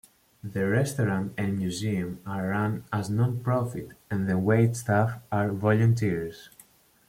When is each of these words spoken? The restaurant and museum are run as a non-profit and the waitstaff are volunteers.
The 0.43 0.67
restaurant 0.67 1.33
and 1.37 1.59
museum 1.59 2.21
are 2.25 2.47
run 2.47 2.85
as 2.91 3.09
a 3.09 3.13
non-profit 3.13 3.89
and 4.09 4.27
the 4.27 4.33
waitstaff 4.33 5.21
are 5.31 5.51
volunteers. 5.51 6.49